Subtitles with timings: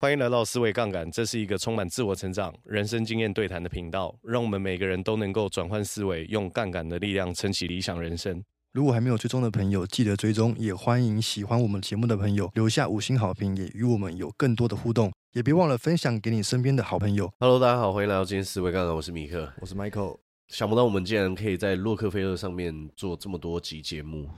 [0.00, 8.40] 欢迎来到思维杠杆，这是一个充满自我成长、人生经验对谈的频道，让我们每个人都能够转换思维，用杠杆的力量撑起理想人生。
[8.72, 17.28] 如果还没有追踪的朋友，记得追踪，也欢迎喜欢我们节目的朋友留下五星好评，也与我们有更多的互动，也别忘了分享给你身边的好朋友。
[17.40, 20.18] Hello，大家好，欢迎来到今天思维杠杆，我是米克，我是 Michael。
[20.46, 24.30] 想不到我们竟然可以在洛克菲勒上面做这么多集节目。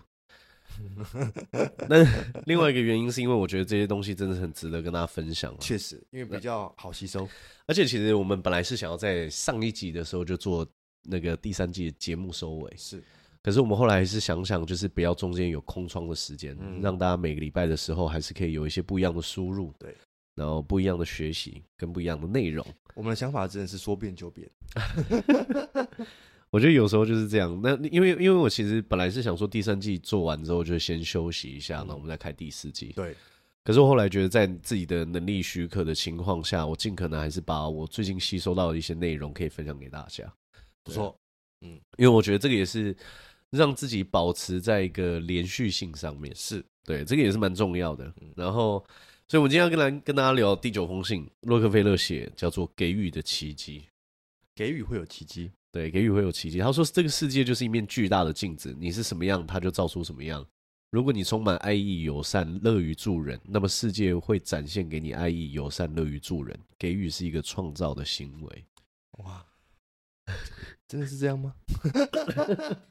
[1.89, 2.05] 那
[2.47, 5.55] 另外一个原因是因为我觉得这些东西真的很值得跟大家分享。
[5.59, 7.29] 确实，因为比较好吸收，
[7.67, 10.67] 而且其实我们本来是想要在上一集的时候就做
[11.03, 13.03] 那个第三季的节目收尾，是。
[13.43, 19.97] 可是我们后来还是想想，就是不要中间有空窗的时间，嗯，让大家每个礼拜的时候还是可以有一些不一样的输入，对，
[20.35, 22.67] 然后不一样的学习跟不一样的内容。
[22.95, 24.47] 我们的想法真的是说变就变。
[26.51, 27.59] 我觉得有时候就是这样。
[27.63, 32.93] 那因为因为我其实本来是想说第三季做完之后就先休息一下，那、嗯、我们再开第四季。
[32.95, 33.15] 对。
[33.63, 40.25] 可是我后来觉得，在自己的能力许可的情况下，我尽可能还是把我最近吸收到的一些内容可以分享给大家。
[40.83, 41.15] 不错。
[41.61, 42.97] 嗯，因为我觉得这个也是
[43.51, 46.35] 让自己保持在一个连续性上面。
[46.35, 48.13] 是对，这个也是蛮重要的。
[48.35, 48.83] 然后，
[49.29, 53.81] 所以我们今天要跟来跟大家聊第九封信，洛克菲勒写，叫做《给予的奇迹》。
[54.55, 55.51] 给予会有奇迹。
[55.73, 56.59] 对，给予会有奇迹。
[56.59, 60.45] 他说：“这个世界就是一面巨大的镜子，你是什么样，它就造出什么样。
[60.91, 66.59] 如果你充满爱意、友善、乐于助人，那么世界会展现给你爱意、友善、乐于助人。
[66.77, 68.65] 给予是一个创造的行为。”
[69.23, 69.47] 哇，
[70.89, 71.55] 真的是这样吗？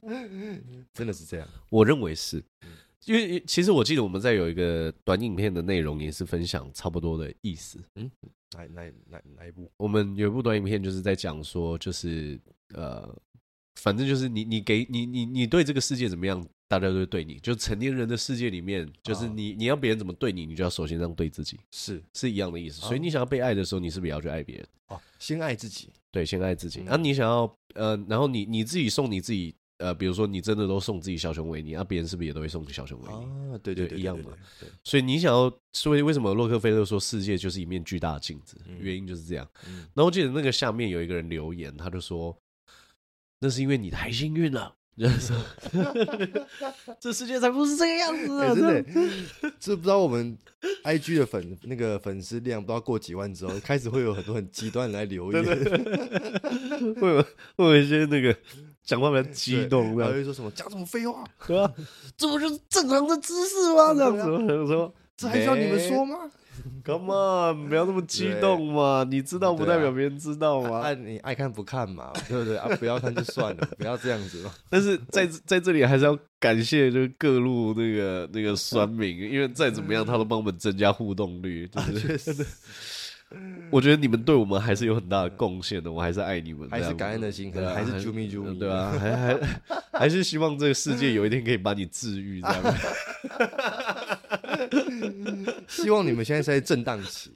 [0.94, 1.46] 真的是这样？
[1.68, 2.42] 我认为是，
[3.04, 7.82] 因为其实我记得我们在有一个短影片的内容也是分享差不多的意思。
[7.96, 8.10] 嗯，
[8.56, 9.70] 哪哪哪哪一部？
[9.76, 12.40] 我们有一部短影片就是在讲说，就是。
[12.72, 13.12] 呃，
[13.80, 17.36] 反正就是你，你给你，你，你对这个世界怎么样，大家都会对你。
[17.40, 22.80] 就成年人的世界里面，就是你，你要别人怎么对你，你就要首先这样对自己，是是一样的意思。
[22.80, 24.68] 所以你想要被爱的时候，你是不是也要去爱别人？
[24.86, 26.78] 哦，先爱自己，对，先爱自己。
[26.82, 33.52] 然后你想要，呃，然后你你自己送你自己，呃，比如说你真的都送自己小熊维尼，那别人是不是也都会送你小熊维尼？
[33.52, 34.30] 啊，对对对，一样的。
[34.84, 38.56] 所以你想要，所以为什么洛克菲勒说世界就是一面巨大的镜子？
[38.78, 39.46] 原因就是这样。
[39.64, 42.36] 然后我记得那个下面有一个人留言，他就说。
[43.42, 44.74] 那是因为你太幸运了，
[47.00, 48.48] 这世界才不是这个样子啊！
[48.48, 48.82] 欸、真的，
[49.58, 50.36] 这不知道我们
[50.82, 55.42] I G 的粉那个粉丝量，不知道过几万之后，开始会有很多很极端来留言，
[57.00, 57.22] 会有
[57.56, 58.36] 会有一些那个
[58.84, 61.72] 讲话比较激动，然后又说什么讲什么废话，对吧？
[62.16, 63.92] 这不就是正常的知识吗？
[63.94, 64.22] 这样子，
[64.58, 66.16] 我说这还需要你们说吗？
[66.84, 69.06] Come on，不要那么激动嘛！
[69.08, 70.80] 你知道不代表别人知道吗？
[70.80, 72.68] 爱、啊、你爱看不看嘛， 对不对啊？
[72.78, 74.52] 不要看就算了，不要这样子嘛。
[74.68, 81.66] 但是在在这里还是要感谢，就是各路那个那个酸民，因为再怎么样，他都帮我们增加互动率。
[81.98, 82.46] 确实，
[83.70, 88.90] 我觉得你们对我们还是有很大的贡献的，我还是爱你们，还是感恩的心，可能还是啾咪啾咪，对啊？
[88.98, 89.38] 还还
[90.00, 92.62] 还是希望这个世界有一天可以把你治愈，这样。
[95.68, 97.30] 希望你们现在是在震荡期，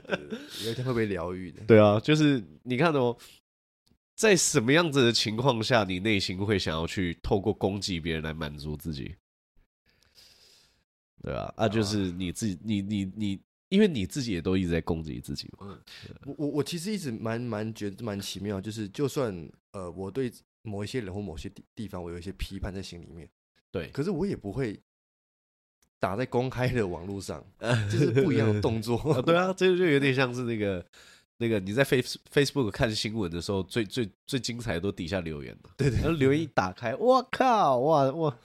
[0.64, 1.62] 有一天会被疗愈的。
[1.66, 3.14] 对啊，就是你看哦，
[4.14, 9.14] 在什么样子的情况下，你内心会想要去透过攻击别人来满足自己？
[11.22, 15.78] 对啊，啊，就是你自己，你你你，因为你自己也都一直在攻击自己嘛。
[16.24, 19.34] 我我我其实一直蛮蛮觉得蛮奇妙，就是就算
[19.72, 20.32] 呃，我对
[20.62, 23.28] 某一些人或某些地地方，我有一些批判在心里面，
[23.70, 24.80] 对，可是我也不会。
[25.98, 27.42] 打在公开的网络上，
[27.90, 28.98] 就是不一样的动作。
[29.10, 30.84] 啊对啊，这个就有点像是那个
[31.38, 35.70] 那个你在 Face Facebook 看新闻的时候，最最最精彩的都底下留言嘛。
[35.78, 38.36] 对对，然后留言一打开，我靠，哇哇，那、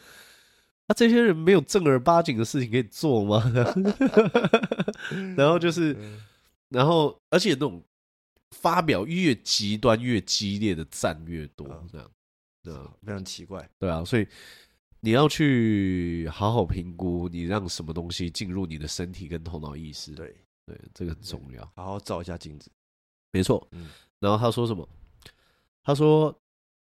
[0.92, 3.42] 啊、这些人没有正儿八经的事情可以做吗？
[5.38, 5.96] 然后就是，
[6.70, 7.82] 然后而且那种
[8.52, 12.12] 发表越极端越激烈的赞越多，这样，
[12.64, 12.74] 对，
[13.06, 13.70] 非常奇怪。
[13.80, 14.28] 对啊，所以。
[15.04, 20.12] 你要去好好评估，你让什么东西进入你的身体跟头脑意识？
[20.12, 20.28] 对
[20.64, 21.66] 对，这个很重要。
[21.76, 22.70] 好好照一下镜子，
[23.32, 23.68] 没错。
[23.72, 23.90] 嗯，
[24.20, 24.88] 然后他说什么？
[25.82, 26.40] 他说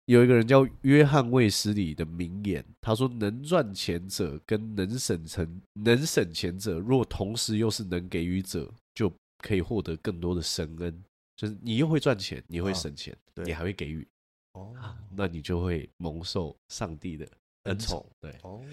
[0.08, 11.04] 有一个人叫约翰卫斯理的名言，他说：“能赚钱者跟能省成能省钱者，若同时又是能给予者，就可以获得更多的神恩。
[11.36, 14.08] 就是你又会赚钱，你会省钱，啊、你还会给予
[14.54, 14.74] 哦，
[15.12, 17.30] 那你就会蒙受上帝的。”
[17.64, 18.34] 恩宠，对。
[18.44, 18.64] 哦，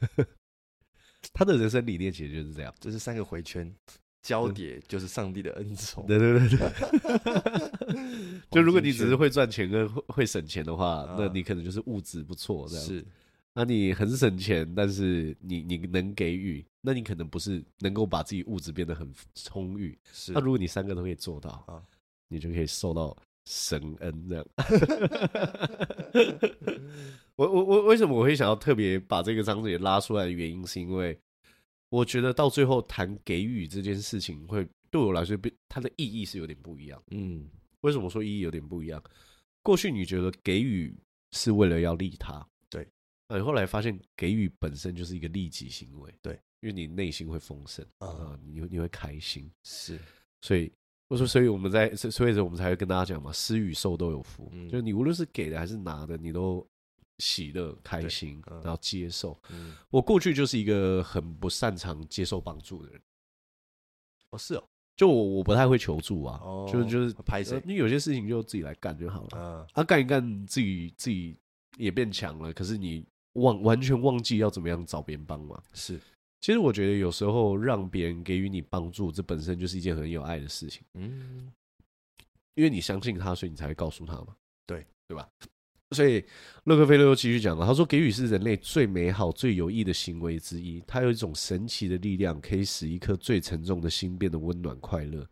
[1.32, 3.74] 他的人生理念其实就是这样，这是三个回圈
[4.22, 6.06] 交叠，就是上帝的恩宠。
[6.06, 6.58] 对对对对，
[8.50, 12.84] 就如果你只是会赚钱跟会省钱的话，那你可能就是物质不错这样。
[12.84, 13.04] 是，
[13.54, 19.98] 那你很省钱，但是你你能给予，那你可能不是能够把自己物质变得很充裕。
[20.12, 21.82] 是，那如果你三个都可以做到啊，
[22.28, 24.46] 你就可以受到神恩这样。
[27.36, 31.18] 我我我为什么我会想要特别把这个章节拉出来的原因，是因为
[31.90, 35.36] 我觉得到最后谈给予这件事情，会对我来说，
[35.68, 37.02] 它的意义是有点不一样。
[37.10, 37.48] 嗯，
[37.82, 39.02] 为什么说意义有点不一样？
[39.62, 40.96] 过去你觉得给予
[41.32, 42.88] 是为了要利他，对，
[43.28, 49.98] 那你后来发现给予本身就是一个利己行为，对，因为你内心会丰盛啊，你你会开心，是，
[50.40, 50.72] 所以
[51.08, 56.66] 我说，所以我们在所以说我们才会跟大家讲嘛，施与受都有福，嗯，就是你无论是给的还是拿的，你都
[57.20, 59.38] 喜乐开心，然后接受。
[59.50, 63.00] 嗯，我过去就是一个很不擅长接受帮助的人，
[64.30, 64.64] 哦，是哦。
[64.96, 67.58] 就我我不太会求助啊，哦、就就是拍谁？
[67.64, 69.28] 你有些事情就自己来干就好了。
[69.32, 71.38] 嗯，啊，干一干自己自己
[71.78, 75.62] 也变强了，可是你忘完全忘记要怎么样找别人帮忙。
[75.72, 75.98] 是，
[76.42, 80.82] 其实我觉得有时候让别人给予你帮助，这本身就是一件很有爱的事情。
[80.92, 81.50] 嗯，
[82.54, 84.36] 因为你相信他，所以你才会告诉他嘛。
[84.66, 85.26] 对，对吧？
[85.96, 86.24] 所以
[86.64, 90.80] 洛克菲勒又继续讲了，他说：“给予是人类最美好、最有益的行为之一。
[90.86, 95.26] 它有一种神奇的力量，可以使一颗最沉重的心变得温暖快乐。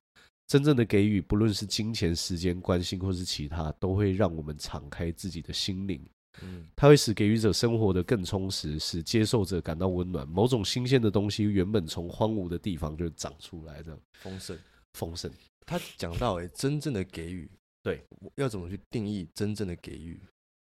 [0.49, 6.05] 真正的给予，不论是金钱、时间、关心，或是其他，都会让我们敞开自己的心灵。
[6.43, 10.27] 嗯，它会使给予者生活得更充实，使接受者感到温暖。
[10.27, 14.59] 某种新鲜的东西，原本从荒芜的地方就长出来，这样丰盛，
[14.95, 15.31] 丰盛。
[15.67, 17.49] 他讲到，哎，真正的给予，
[17.83, 18.03] 对，
[18.37, 20.19] 要怎么去定义真正的给予？”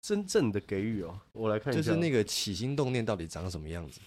[0.03, 4.01] 真正的给予哦，我来看一下，就是那个起心动念到底长什么样子？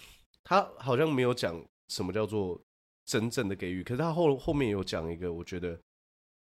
[0.43, 2.61] 他好像没有讲什么叫做
[3.05, 5.79] 真正的给予，可是他后后面有讲一个我觉得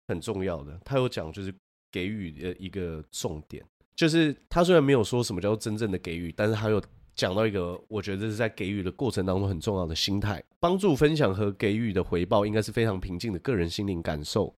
[0.07, 1.53] 很重要的，他有讲就是
[1.92, 3.63] 给予的一个重点，
[3.95, 6.81] 就是他虽然没有说什么叫做真正的给予，但是他有
[7.13, 14.56] 讲到一个我觉得是在给予的过程当中很重要的心态，帮助分享和给予的回报应该是非常平静的个人心灵感受。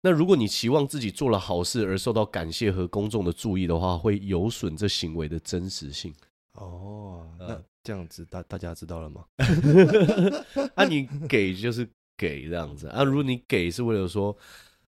[0.00, 6.14] 那如果你期望自己做了好事而受到感谢和公众的注意的话，会有损这行为的真实性。
[6.52, 9.24] 哦，那这样子大大家知道了吗？
[10.76, 13.02] 啊，你给就是给这样子啊。
[13.02, 14.36] 如果你给是为了说，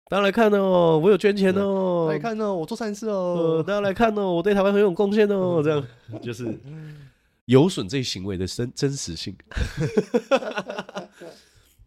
[0.09, 5.85] 大家来看哦，我有捐钱哦，来看哦，我做善事哦，大家来看哦，我对台湾很有贡献哦，这样
[6.21, 6.57] 就是
[7.45, 9.35] 有损这行为的真真实性。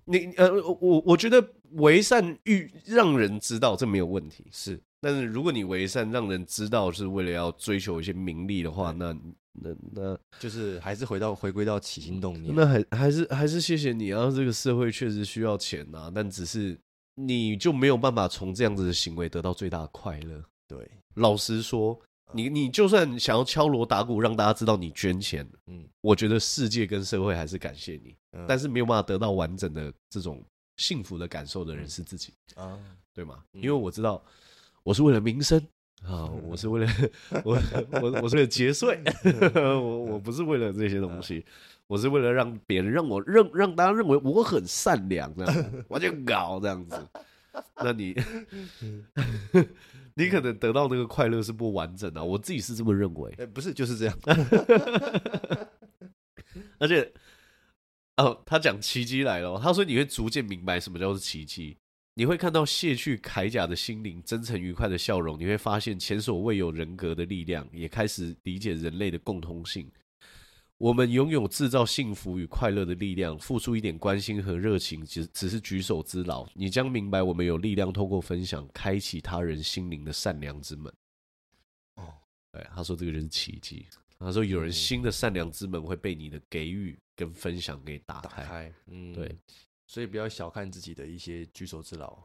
[0.05, 0.51] 你呃，
[0.81, 4.81] 我我觉得为善欲让人知道这没有问题，是。
[5.01, 9.13] 但是如果你为善让人知道是为了要追求一些名利的话，那
[9.53, 12.55] 那那就是还是回到回归到起心动念。
[12.55, 14.31] 那还还是还是谢谢你啊！
[14.31, 16.79] 这个社会确实需要钱啊，但只是
[17.17, 20.43] 你就没有办法从这样子的行为得到最大的快乐。
[20.69, 21.99] 对，老实说。
[22.35, 30.43] 你你就算想要敲锣打鼓让大家知道你捐钱，嗯，我觉得世界跟社会还是感谢你，嗯，但是没有办法得到完整的这种
[30.77, 32.79] 幸福的感受的人是自己啊，
[33.15, 33.43] 对吗？
[33.53, 34.23] 因为我知道
[34.83, 35.61] 我是为了民生
[36.05, 36.93] 啊，我是为了
[37.45, 37.59] 我
[38.01, 39.01] 我我是为了节税，
[39.55, 41.45] 我我不是为了这些东西，
[41.87, 46.97] 我是为了让别人让我认让大家认为我很善良这样，我就搞这样子，
[47.83, 48.15] 那你。
[50.15, 53.35] 你可能得到那个快乐是不完整的，我自己是这么认为。
[53.39, 54.15] 哎，不是，就是这样。
[56.77, 57.11] 而且，
[58.19, 59.59] 哦，他讲奇迹来了。
[59.59, 61.79] 他说你会逐渐明白什么叫做奇迹，
[62.13, 65.41] 你会看到卸去铠甲的心灵，真诚愉快的笑容。
[65.41, 69.91] 你会发现前所未有人格的力量，也开始理解人类的共通性。
[70.83, 76.45] 我们拥有制造幸福与快乐的力量，付出一点关心和热情，只只是举手之劳。
[76.55, 80.93] 你将明白，我们有力量透过分享，开启他人心灵的善良之门。
[81.95, 82.13] 哦，
[82.51, 83.87] 对，他说这个就是奇迹。
[84.19, 88.43] 他说有人新的善良之门会被你的给予跟分享给打开。
[88.43, 89.39] 打开，嗯，对，
[89.87, 92.19] 所以不要小看自己的一些举手之劳。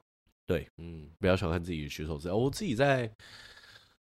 [0.47, 2.35] 对，嗯，不要小看自己的举手之劳。
[2.35, 3.07] 我自己在，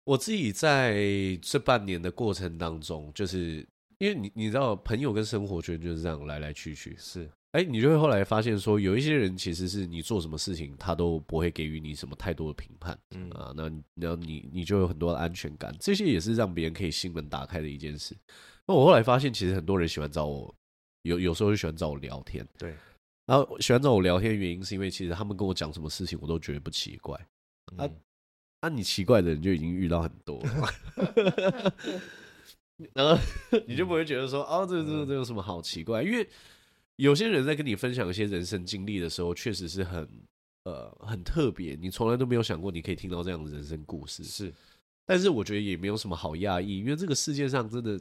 [0.05, 1.03] 我自己在
[1.41, 3.67] 这半年的过程当中，就是。
[3.99, 6.95] 因为你你知道，朋友跟生活圈就是这样来来去去。
[6.97, 12.97] 是，哎，你就会后来发现说，有一些人其实是你做什么事情，他都不会给予你什么太多的评判。
[13.15, 13.63] 嗯啊，那
[13.95, 18.15] 然后你你就有很多的安全感，这些也是让别人可以心门打开的一件事。
[18.67, 20.53] 那我后来发现，其实很多人喜欢找我，
[21.03, 22.47] 有有时候就喜欢找我聊天。
[22.57, 22.75] 对，
[23.25, 27.17] 然后喜欢找我聊天的原因是因为其实他们跟我讲什么事情，我都觉得不奇怪。
[27.77, 27.89] 啊，
[28.59, 31.73] 啊，你奇怪的人就已经遇到很多了。
[32.93, 33.19] 然后
[33.67, 36.03] 你就不会觉得说，哦，这这这有什么好奇怪？
[36.03, 36.27] 因为
[36.97, 40.07] 有些人在跟你分享一些人生经历的时候，确实是很
[40.63, 44.23] 呃很特别，你从来都没有想过你可以听到这样的人生故事。
[44.23, 44.53] 是，
[45.05, 47.99] 但是我觉得也没有什么好讶异，因为这个世界上真的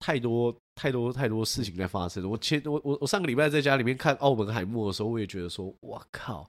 [0.00, 2.28] 太多太多太多事情在发生。
[2.28, 6.48] 我前我我我上个礼拜在家里面看澳门海默的时候，我也觉得说，哇靠！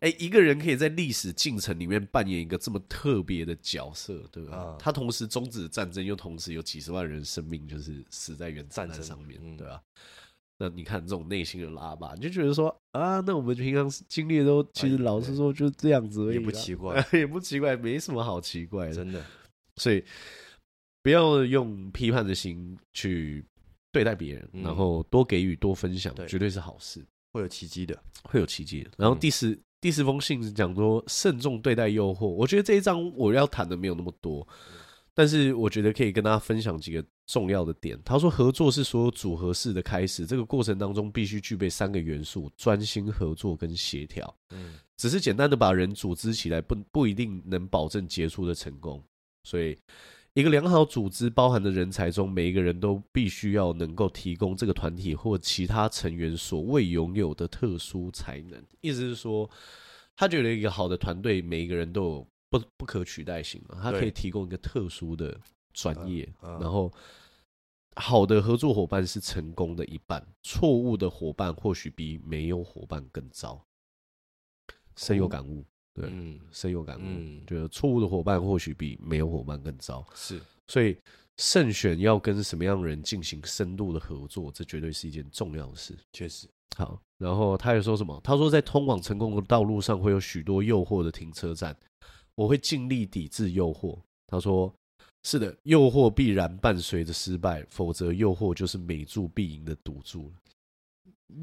[0.00, 4.56] 哎、欸，一个人可以在历史进程里面扮演一个这么特别的角色，对吧？
[4.56, 9.80] 啊、他同时终止战争，又同时有几十万人生命就是死在原战争上面，对吧？
[10.58, 19.24] 那你看这种内心的拉吧，你就觉得说啊，那我们平常经历的都，其实老实说就这样子而已，也不奇怪， 也不奇怪，没什么好奇怪的，真的。
[19.76, 20.04] 所以
[21.02, 23.44] 不要用批判的心去
[23.90, 28.90] 对待别人，嗯、然后多给予、多分享，绝对是好事，会有奇迹的，会有奇迹的。
[28.96, 34.46] 然后第十、嗯、第十封信是讲说慎重对待诱惑，我觉得这一章我要谈的没有那么多。
[35.14, 38.00] 但是我觉得可以跟大家分享几个重要的点。
[38.02, 44.34] 他说，合作是所有组合式的开始，这个过程当中必须具备三个元素：专心、合作跟协调。
[44.52, 49.04] 嗯，只是简单的把人组织起来，不不一定能保证杰出的成功。
[49.44, 49.76] 所以，
[50.34, 58.64] 一个良好组织包含的人才中，每一个人都必须要能够提供这个团体或其他成员所未拥有的特殊才能。
[58.80, 59.50] 意思是说，
[60.16, 62.28] 他觉得一个好的团队，每一个人都有。
[62.52, 65.40] 不不可取代性嘛，他可以提供一个特殊的
[65.72, 66.92] 专业，然后
[67.96, 73.66] 好的合作伙伴是成功的一半，错误的伙伴或许比没有伙伴更糟。
[74.96, 80.96] 深有感悟，对，嗯，深有感悟，嗯，觉得错误的伙伴或许比没有伙伴更糟，是，所以
[81.36, 86.48] 慎选要跟什么样的人进行深度的合作，这绝对是一件重要的事，确实。
[86.76, 88.18] 好，然后他又说什么？
[88.24, 91.76] 他说在通往成功的道路上会有许多诱惑的停车站。
[92.34, 93.98] 我会尽力抵制诱惑。
[94.26, 94.74] 他说
[95.22, 100.32] ：“是的，诱惑必然伴随着失败，否则诱惑就是每注必赢的赌注。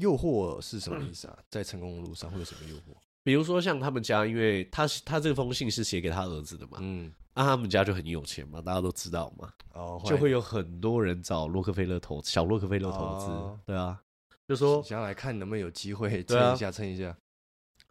[0.00, 1.38] 诱惑是什么意思啊？
[1.48, 2.96] 在成功的路上会有什么诱惑？
[3.22, 14.00] 比如说像他们家，因为他他这封信是写给他儿子的嘛，嗯，啊，他们家就很有钱嘛，大家都知道嘛，哦，就会有很多人找洛克菲勒投小洛克菲勒投资，哦，对啊，
[14.48, 17.16] 就说想要来看能不能有机会蹭一下蹭一下，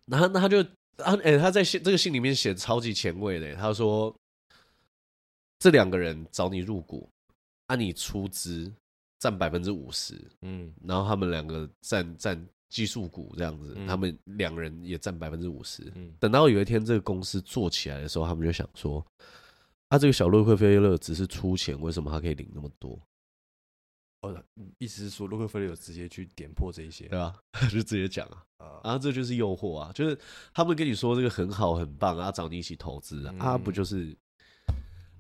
[0.06, 0.66] 然后那他就。”
[1.00, 3.56] 啊，哎、欸，他在信这个信里面写超级前卫的。
[3.56, 4.14] 他说，
[5.58, 7.08] 这两个人找你入股，
[7.68, 8.70] 按、啊、你出资
[9.18, 15.92] 占百分之五十，嗯，然后他们两个占占奇数股这样子，嗯、他们两个人也占百分之五十。
[15.96, 19.06] 嗯，等到有一天这个公司做起来的时候，他们就想说，
[19.90, 23.00] 他、啊、这个小洛克菲勒只是出钱，为什么他可以领那么多？
[24.22, 24.44] 哦，
[24.78, 27.36] 意思是说洛克菲勒有直接去点破这一些，对吧？
[27.72, 30.18] 就直接讲啊，然后这就是诱惑啊，就是
[30.54, 34.16] 他们跟你说这个很好很棒啊，找你一起投资啊，啊不就是？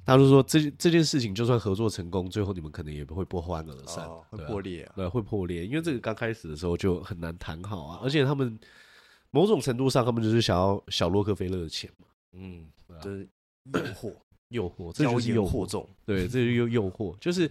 [0.10, 8.60] 他就说这这件事情就算合作成功，最后你们可能也不会不欢而散，会破裂啊，对，会破裂，因为这个刚开始的时候就很难谈好啊，而且他们
[9.32, 12.68] 某种程度上，他们就是想要小洛克菲勒的钱嘛，嗯，
[13.02, 13.28] 就是
[13.74, 14.14] 诱惑，
[14.50, 17.50] 诱惑，这就是诱惑重，对，这就诱诱惑，就是。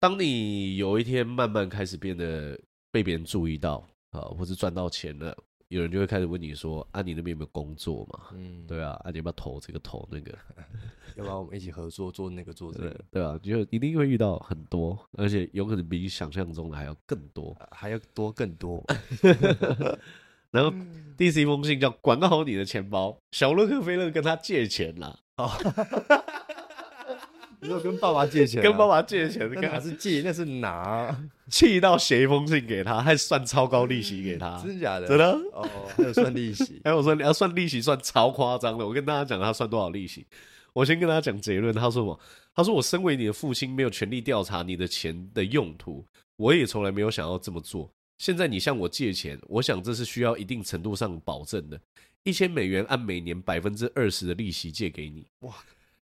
[0.00, 2.60] 当你有一天慢慢开始变得
[2.90, 5.34] 被别人注意到啊，或者赚到钱了，
[5.74, 10.32] 有人就会开始问你说：“啊，你那边有没有工作嘛？”嗯，对啊，啊，你要不要投这个投那个？
[11.16, 12.90] 要不要我们一起合作做那个做这个？
[12.90, 18.84] 对， 对啊，就一定会遇到很多，而且有可能比你想象中的还要更多，还要多更多。
[20.52, 20.72] 然后
[21.16, 25.18] 第四封信叫“管好你的钱包”，小洛克菲勒跟他借钱啦。
[25.38, 25.50] 哦
[27.64, 31.18] 你说跟爸爸借钱，跟爸爸借钱，那哪是借，那是拿。
[31.48, 35.08] 气到写一封信给他，还算超高利息给他，真的假的？
[35.08, 35.66] 真的哦，
[35.96, 36.78] 还有算利息。
[36.84, 38.86] 还有说你要算利息，算超夸张的。
[38.86, 40.26] 我跟大家讲他算多少利息。
[40.74, 41.74] 我先跟大家讲结论。
[41.74, 42.20] 他说什么？
[42.54, 46.04] 他说我身为你的父亲，没有权利调查你的钱的用途，
[46.36, 47.90] 我也从来没有想要这么做。
[48.18, 51.80] 现在你向我借钱，我想这是需要一定程度上保证的。
[52.24, 55.26] 一千美元按每年百分之二十的利息借给你。
[55.40, 55.54] 哇！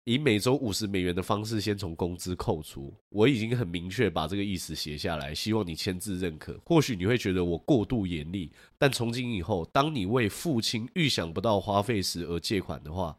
[0.08, 6.58] 以每周五十美元的方式先从工资扣除，我已经很明确把这个意思写下来，希望你签字认可。
[6.64, 13.18] 或许你会觉得我过度严厉，但从今以后，当你为父亲预想不到花费时而借款的话，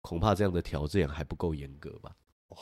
[0.00, 2.16] 恐怕这样的条件还不够严格吧？
[2.48, 2.58] 哇，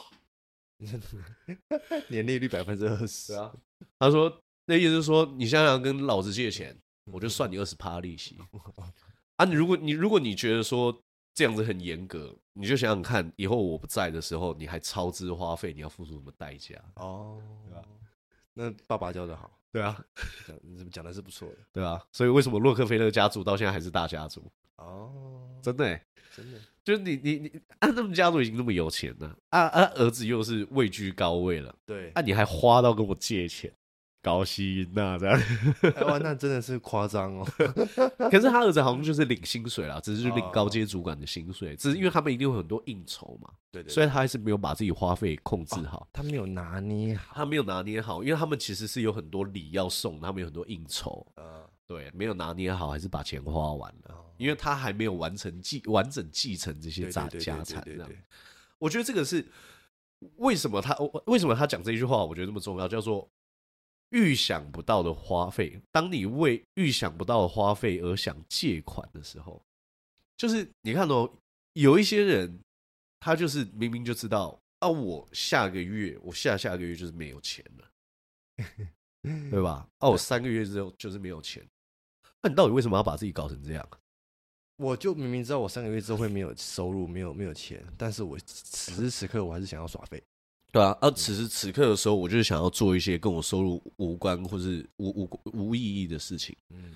[2.11, 3.55] 年利率百分之二十啊！
[3.97, 8.37] 他说，那意思是说，你想想跟老子借钱，我就算你二十趴利息
[9.39, 9.45] 啊！
[9.45, 11.01] 你如果你如果你觉得说。
[11.35, 16.75] 这样子很严格，你就想想看，以后我不在的时候，你还超支花费，你要付出什么代价？
[16.97, 17.83] 哦，对吧？
[18.55, 19.99] 那爸爸教的好，对啊，
[20.63, 22.03] 你怎么讲的是不错的，对啊。
[22.13, 24.51] 所以为什么洛克菲勒家族到现在还是大家族？
[24.77, 26.05] 哦，真的、欸，
[26.37, 27.49] 真的，就是你你你，
[27.79, 33.73] 啊，他们家族已经那么有钱了，啊啊，儿子又是位居高位了，对，啊，你还花到跟我借钱，
[34.23, 35.39] 高薪呐，这样。
[36.07, 37.45] 哇，那真的是夸张哦。
[38.31, 43.51] 可是他儿子好像就是领薪水啦，只是领高阶主管的薪水，只是因为他们一定有很多应酬嘛。
[43.73, 43.93] 对对。
[43.93, 51.27] 所以他还是没有把自己花费控制好，他没有拿捏好，他没有拿捏好，因为他们其实是有很多礼要送，他们有很多应酬。
[51.37, 51.45] 嗯，
[51.89, 57.83] 对，没有拿捏好，还是把钱花完了，因为他还没有完成继完整继承这些家家产。
[57.85, 58.09] 这样，
[58.79, 59.45] 我觉得这个是
[60.37, 63.29] 为什么他为什么他讲这句话，我觉得这么重要，叫做。
[64.13, 69.61] 预想不到的花费，当你为预想不到的花费而想借款的时候，
[70.37, 71.31] 就是你看哦，
[71.73, 72.61] 有一些人，
[73.21, 77.91] 他就是明明就知道啊，我下个月，我下下个月就是没有钱了，
[79.51, 79.89] 对吧？
[79.99, 81.67] 啊，我三个月之后就是没有钱，
[82.43, 83.89] 那你到底为什么要把自己搞成这样？
[84.77, 90.21] 我就明明知道我三个月之后会没有收入，没有没有钱，但是我此时此刻我还是想要耍废。
[90.73, 96.57] 对啊，而、啊、此时此刻的时候，我就是想要做一些跟我收入无关或是无无无意义的事情。
[96.71, 96.95] 嗯，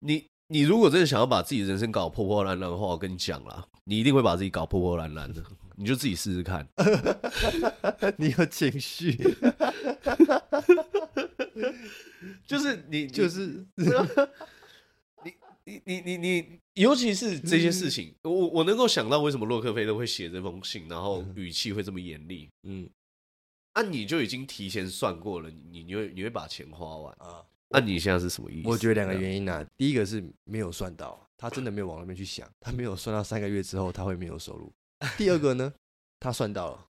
[0.00, 5.44] 你你如果真的想要把自己人生搞破破烂烂的话，我跟你讲啦，你一定会把自己搞破破烂烂的。
[5.76, 6.66] 你就自己试试看。
[8.16, 9.12] 你有情绪，
[12.46, 13.66] 就是你就是。
[15.66, 22.50] 你你你你，尤其是这些事情，嗯、我我能够想到为什么洛克菲勒会写这封信，然后语气会这么严厉。
[22.64, 22.88] 嗯，
[23.74, 27.44] 那、啊、你就已经提前算过了，你你会你会把钱花完啊？
[27.68, 28.68] 那你现在是什么意思？
[28.68, 34.72] 我觉得两个原因啊，第一个是没有算到，他真的没有往那边去想，他没有算到三个月之后他会没有收入。
[35.16, 35.72] 第二个呢，
[36.18, 36.86] 他算到了，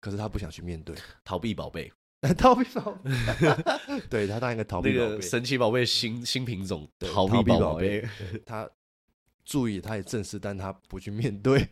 [0.00, 1.92] 可是他不想去面对，逃避宝贝。
[2.36, 3.12] 逃避宝贝，
[4.10, 8.04] 对他当一个逃避宝贝，神奇宝贝新新品种逃避宝贝。
[8.44, 8.68] 他
[9.48, 11.66] 注意，他也正视，但他不去面对，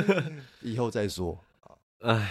[0.62, 1.38] 以后再说。
[1.98, 2.30] 哎，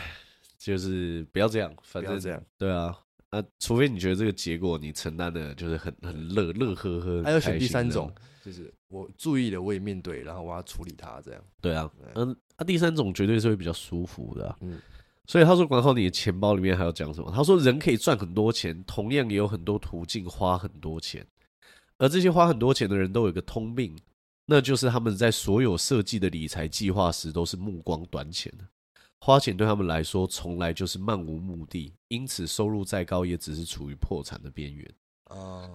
[0.57, 2.43] 就是不要这样，反正这样。
[2.57, 2.97] 对啊，
[3.29, 7.23] 啊，除非你觉得这个结果你承担的就是很很乐乐呵呵。
[7.23, 8.11] 还有选第三种，
[8.43, 11.43] 就是我注意了，我也面对，然后我要处理它，这样。
[11.61, 14.57] 对啊，嗯，啊，第三种绝对是会比较舒服的。
[14.61, 14.81] 嗯。
[15.27, 17.31] 所以他说，管好你的钱包里面还要讲什么？
[17.31, 21.23] 他说，人可以赚很多钱，同样也有很多途径花很多钱。
[21.99, 23.95] 而这些花很多钱的人都有一个通病，
[24.49, 28.67] 那就是他们在所有设计的理财计划时都是目光短浅的。
[29.19, 34.93] 花钱对他们来说从来就是漫无目的，因此收入再高也只是处于破产的边缘。
[35.25, 35.69] 啊，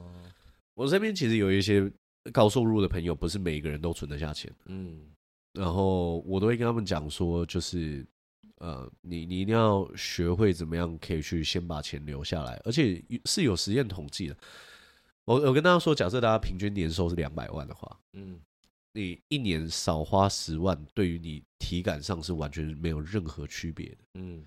[0.75, 1.89] 我身边其实有一些
[2.33, 4.53] 高收入的朋友，不是每个人都存得下钱。
[4.67, 5.01] 嗯，
[5.53, 8.05] 然后我都会跟他们讲说，就是。
[8.59, 14.37] 呃，你你一定要学会怎么样可以去先把钱留下来，而且是有实验统计的。
[15.25, 18.39] 我我跟大家说，假设大家平均年收是两百万的话，嗯，
[18.95, 23.99] 你一年少花十万，对于你体感上是完全没有任何区别的。
[24.15, 24.43] 嗯，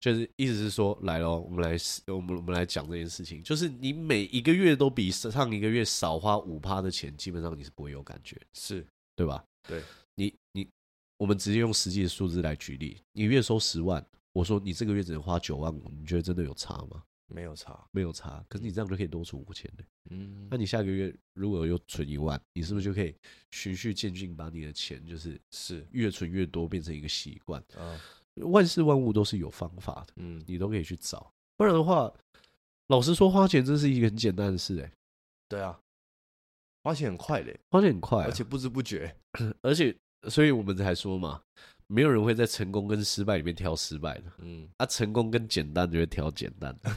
[0.00, 1.76] 就是意思是说，来咯，我们来
[2.08, 8.84] 我们我们来讲这件事情，就是你每一个月都比上一个月少花五趴的钱，基本上你是不会有感觉，是
[9.14, 9.44] 对吧？
[9.68, 9.80] 对，
[10.16, 10.68] 你你。
[11.20, 17.02] 我们直接用实际的数字来举例，你月收十万，我说你这个月只能花九万五，你觉得真的有差吗？
[17.30, 18.44] 没有差，没有差。
[18.48, 19.84] 可是你这样就可以多存五千的。
[20.10, 23.14] 嗯，那你下个月如果又存一万，你是不是就可以
[23.50, 27.62] 循序渐进把你的钱就是是越存越多，变成一个习惯？
[27.76, 28.00] 啊，
[28.36, 31.32] 万事万物都是有方法的，嗯，你都可以去找。
[31.56, 32.12] 不然的话，
[32.88, 34.92] 老实说，花钱真是一个很简单的事，欸，哎。
[35.48, 35.80] 对啊，
[36.82, 39.16] 花钱很快嘞，花钱很快，而且不知不觉，
[39.62, 39.96] 而且。
[40.28, 41.42] 所以我们才说嘛，
[41.90, 44.24] 没有人会在成功跟失败里面挑失败的。
[44.38, 46.90] 嗯，啊，成功跟简单就会挑简单的，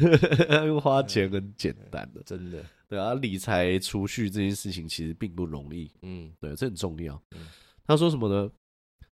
[0.80, 2.62] 花钱很简单的，真的。
[2.86, 5.90] 对啊，理财储蓄这件事情其实并不容易。
[6.02, 7.20] 嗯，对，这很重要。
[7.86, 8.50] 他说什么呢？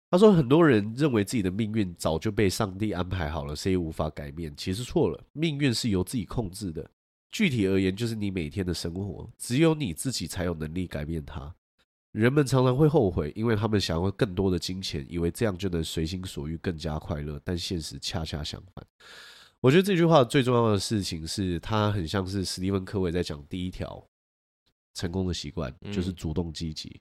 [0.09, 4.51] 他说很多人认为自己的命运早就被上帝安排好了，谁也无法改变。
[4.57, 6.89] 其实错了，命运是由自己控制的。
[7.31, 11.53] 具体而言，就是你每天的生活，只有你自己才有能力改变它。
[12.11, 17.39] 人们常常会后悔，因为他们想要更多的金钱，以为这样就能随心所欲、更加快乐。
[17.43, 18.85] 但现实恰恰相反。
[19.61, 24.03] 我觉得这句话最重要的事情是，它很像是史蒂芬·科维在讲第一条
[24.93, 26.99] 成功的习惯，就是主动积极。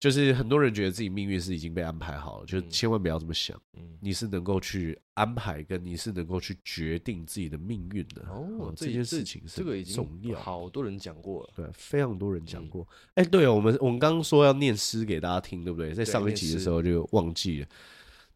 [0.00, 3.58] 就是很多人觉得自己命运是已经被安排好了，就千万不要这么想。
[3.78, 8.22] 嗯，你是能够去安排，跟你是能够去决定自己的命运的。
[8.28, 12.86] 哦，这件事情是这个已经重要，好多人讲过了，对，非常多人讲过。
[13.14, 15.94] 哎，对哦，我们我们刚刚说要念诗给大家听，对不对？
[15.94, 17.68] 在上一集的时候就忘记了。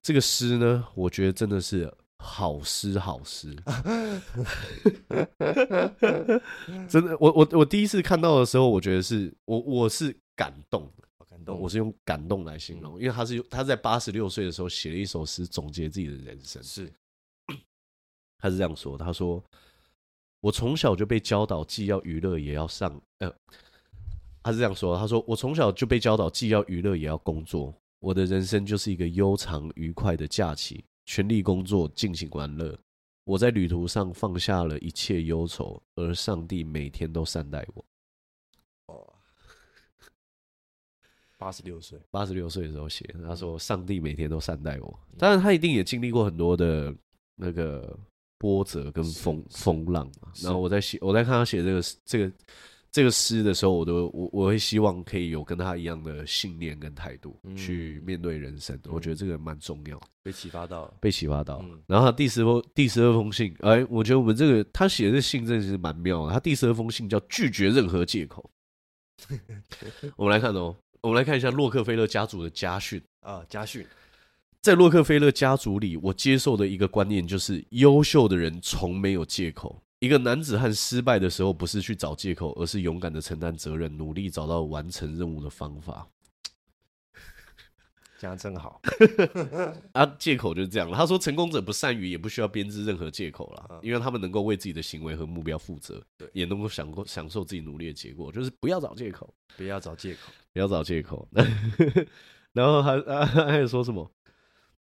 [0.00, 3.54] 这个诗呢，我觉得真的是好诗，好诗。
[6.88, 10.90] 真的，我我我第一次看到的时候，我觉得是我我是感动。
[11.54, 16.62] 我是用感动来形容，因为他是他在八十六岁的时候写了一首诗，总结自己的人生。
[16.62, 16.92] 是，
[18.38, 19.42] 他是这样说：“他说，
[20.40, 23.00] 我从小就被教导，既要娱乐也要上。
[23.18, 23.34] 呃，
[24.42, 27.74] 他是这样说，他说我从小就被教导，既要娱乐也要工作。
[28.00, 32.78] 我的人生就是一个悠长愉快的假期，全力工作，尽情玩乐。
[33.24, 37.84] 我在旅途上放下了一切忧愁，而上帝每天都善待我。
[38.86, 39.14] 哦，
[41.38, 44.98] 八十六岁，八十六岁的时候写，他说上帝每天都善待我。
[45.16, 46.94] 当然，他一定也经历过很多的
[47.36, 47.98] 那个
[48.36, 50.30] 波折跟风风浪嘛。
[50.42, 52.32] 然后我在写，我在看他写这个这个。
[52.90, 58.80] 这个诗的时候，我都我我会希望可以有跟他一样的信念跟态度去面对人生。
[58.86, 61.62] 我觉得这个蛮重要，被启发到，被启发到。
[61.86, 66.32] 然后他第十封第十二封信，哎，我觉得我们这个他写的这信真的是蛮妙的。
[66.32, 68.50] 他第十二封信叫拒绝任何借口。
[70.16, 70.74] 我们来看哦，
[71.08, 73.82] 我们来看一下洛克菲勒家族的家训啊，家训。
[74.60, 79.80] 在洛克菲勒家族里，我接受的一个观念就是，优秀的人从没有借口。
[80.00, 86.06] 一个男子汉失败的时候，不是去找借口，而是勇敢的承担责任，努力找到完成任务的方法。
[88.18, 88.80] 讲的真好
[89.94, 90.04] 啊！
[90.18, 90.96] 借口就是这样了。
[90.96, 98.30] 他说，成功者不善于，也不需要编织任何借口了，因为他们能够为自己的行为和目标负责，对，也能够享过享受自己努力的结果。
[98.32, 101.28] 就是不要找借口，不要找借口，不要找借口。
[102.52, 104.10] 然后还啊， 还有说什么？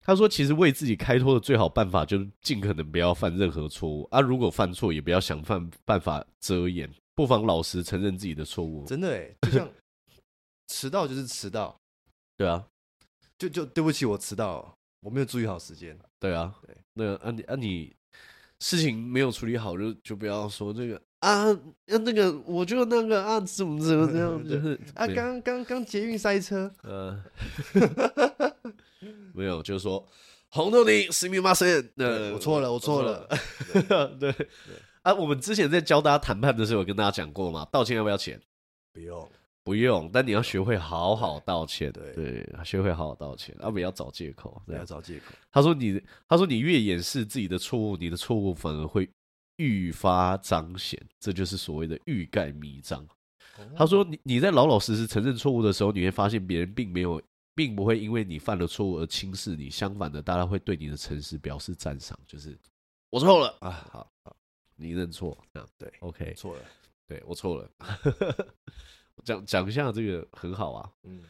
[0.04, 4.20] 他说：“其实为自己开脱的最好办法就是尽可能不要犯任何错误啊！
[4.20, 8.84] 如果犯错，也不要想犯办法遮掩，不妨老实承认自己的错误。
[8.88, 9.70] 真的哎，就像
[10.70, 11.80] 迟到就是迟到，
[12.36, 12.66] 对啊，
[13.41, 15.99] 就就对不起，我迟到，我没有注意好时间。
[16.19, 17.95] 对啊，对，那个啊你啊你
[18.61, 21.47] 事情没有处理好，就就不要说这个啊，
[21.87, 27.23] 那个我就那个啊怎么怎么这样，就是 啊刚刚刚捷运塞车，呃。”
[29.35, 30.05] 没有，就是说
[30.49, 32.33] 红豆泥すみません。
[32.33, 33.29] 我错了，我错了。
[34.19, 34.49] 对对
[35.03, 37.69] 啊，我们之前在教大家谈判的时候，有跟大家讲过吗？
[37.71, 38.41] 道歉要不要钱？
[38.93, 39.31] 不用，
[39.64, 40.10] 不用。
[40.12, 41.92] 但你要学会好好道歉。
[41.92, 44.62] 对对，学会好好道歉，而不要找借口。
[44.66, 45.34] 不要找借口。
[45.52, 49.10] 他说你，他说你越掩饰自己的错误，你的错误反而会
[49.58, 51.02] 愈发彰显。
[51.20, 53.06] 这就是所谓的欲盖弥彰。
[53.76, 57.22] 他说你你在老老实实承认错误的时候，你会发现别人并没有。
[57.54, 62.18] 并不会因为你犯了错误而轻视你，相反的，大家会对你的诚实表示赞赏。
[62.26, 62.58] 就是
[63.10, 64.36] 我错了啊，好，好，
[64.78, 66.64] 你认错，这样对，OK，错了，
[67.06, 67.70] 对我错了。
[69.24, 71.22] 讲讲一下这个很好啊，嗯。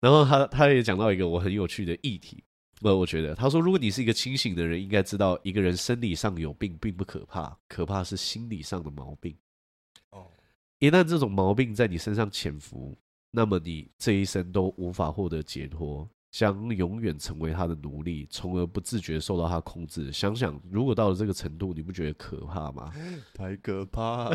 [0.00, 2.44] 然后他他也讲到一个我很有趣的议题，
[2.80, 9.36] 我我觉得他说，如果你是一个清醒的人，应该知道一个人生理上有病并不可怕，可怕是心理上的毛病。
[10.10, 10.26] 哦，
[10.78, 12.96] 一旦这种毛病在你身上潜伏。
[13.32, 16.08] 那么你这一生都无法获得解脱，
[16.38, 20.12] 将永远成为他的奴隶，从而不自觉受到他控制。
[20.12, 22.92] 想想，如果到了这个程度，你不觉得可怕吗？
[23.32, 24.28] 太可怕！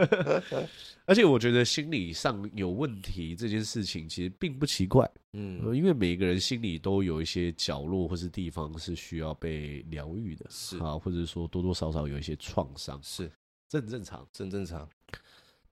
[1.08, 13.32] 而且我觉得心理上有问题这件事情其实并不奇怪，嗯，因为每个人心里都有一些角落或是地方是需要被疗愈的，是啊，或者说多多少少有一些创伤，是
[13.66, 14.86] 这很正常，真正常。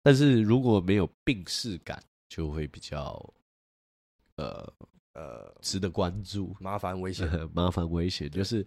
[0.03, 3.22] 但是如果没有病逝感，就会比较，
[4.37, 4.72] 呃
[5.16, 8.62] 呃，值得关注，麻烦危险， 麻烦危险，就是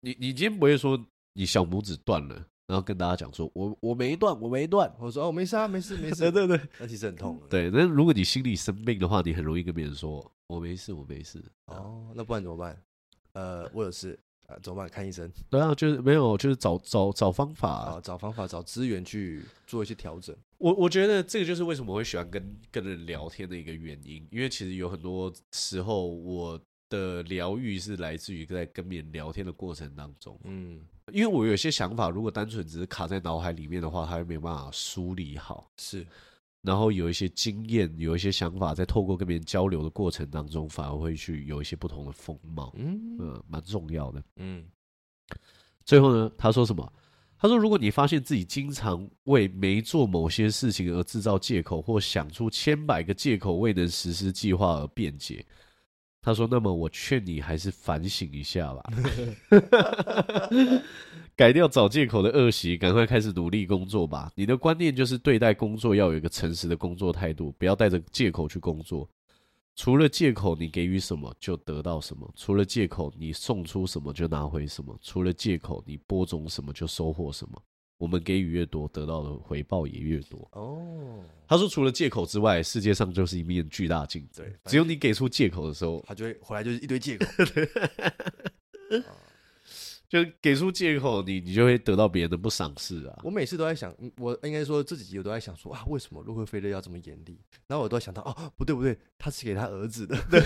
[0.00, 2.34] 你你今天不会说你小拇指断了，
[2.66, 7.70] 然后跟大家讲说我我没断，我没断，我说哦没事啊，没事没事， 对对对，那其实很痛，对。
[7.70, 11.42] 那如果你心里生病的话，你很容易跟别人说我没事，我没事。
[11.68, 12.82] 哦，那不然怎么办？
[13.32, 14.18] 呃，我有事。
[14.62, 14.86] 怎么办？
[14.86, 15.32] 看医生？
[15.48, 20.36] 对啊，就是没有，就是找找找方法，啊，找方法，找资源去做一些调整。
[20.62, 30.38] 我我觉得这个就是为什么我会喜欢跟跟人聊天的一个原因，因为其实有很多时候我的疗愈是来自于在跟别人聊天的过程当中。
[30.44, 30.80] 嗯，
[31.12, 35.68] 因为我有些想法，如果单纯只是卡在脑海里面的话，它会没有办法梳理好。
[35.78, 36.06] 是。
[36.60, 44.64] 然后有一些经验，有一些想法，在透过跟别人交流的过程当中，反而会去有一些不同的风貌，嗯，呃，蛮重要的，嗯。
[45.84, 46.92] 最后呢，他说什么？
[47.42, 55.44] 他说，如果你发现自己经常为没做某些事情而制造借口，或想出千百个借口未能实施计划而辩解，
[56.20, 58.84] 他说，那么我劝你还是反省一下吧。
[61.34, 64.30] 改掉找借口的恶习，赶快开始努力工作吧。
[64.36, 69.08] 你的观念就是对待工作要有一个诚实的工作态度，不要带着借口去工作。
[69.74, 77.62] 除了借口，你给予什么就得到什么；除了借口，你送出什么就拿回什么；除了借口，你播种什么就收获什么。
[77.96, 80.46] 我们给予越多，得到的回报也越多。
[80.52, 84.42] 哦，他说，除了借口之外，世界上就是一面巨大镜子。
[84.42, 87.24] 对，只有你给出借口的时候，他就会回来就是一堆借口。
[90.12, 93.20] 就给出借口，你你就会得到别人的不赏识啊。
[93.24, 97.40] 我每次都在想，我应该说这几集我都在想说啊，为什么洛克菲勒要这么严厉？
[97.66, 100.14] 然后我都在想到，哦，不对不对，他是给他儿子的。
[100.30, 100.42] 对，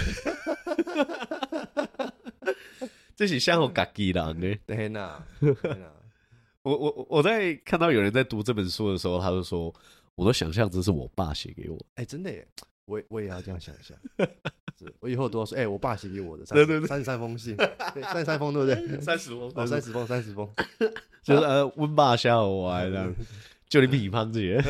[3.16, 4.56] 这是像 我嘎吉郎的。
[4.68, 5.20] 天哪！
[6.62, 9.74] 我我我在看到有人在读这本书的时候，他就说，
[10.14, 11.76] 我都想象这是我爸写给我。
[11.96, 12.46] 哎，真的耶，
[12.86, 13.94] 我我也要这样想一下。
[15.00, 19.00] 我以后都要说，哎、欸，我爸写给我的，对对对，三十三封信，三十三封，对不对？
[19.00, 20.48] 三十封，哦，三十封，三十封，
[21.24, 23.14] 就是呃，温爸笑我这样，
[23.68, 24.62] 就你比方这些。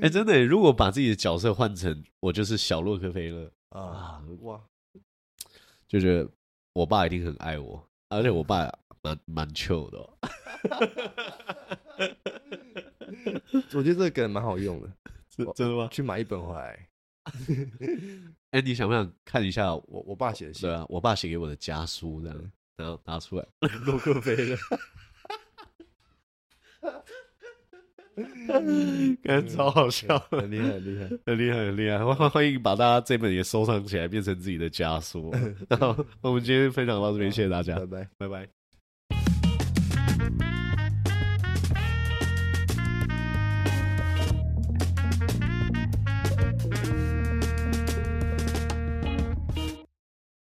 [0.00, 4.60] 哎，真的，如果把自己的角色换成我就是小洛克菲勒啊，哇，
[5.86, 6.26] 就觉得
[6.72, 10.08] 我爸一定很爱我，而且我爸蛮蛮糗的、哦。
[13.74, 14.90] 我觉得这个梗蛮好用的。
[15.34, 15.88] 是真的吗？
[15.90, 16.88] 去买一本回来。
[18.50, 20.68] 哎、欸，你想不想看一下我我爸写的信？
[20.68, 23.46] 对啊，我爸写给我的家书，这样，然后拿出来。
[23.86, 24.56] 洛克菲勒，
[29.22, 32.04] 感觉超好笑，很厉害，很厉害，很厉害，很厉害。
[32.04, 35.32] 欢欢迎把大家这本也收藏起来，变成自己的家书。
[35.68, 38.48] 然后我们今天分享到这边，谢谢大家，拜拜，拜拜。